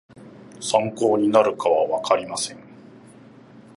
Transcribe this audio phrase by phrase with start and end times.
[0.59, 2.57] 参考になるかはわかりません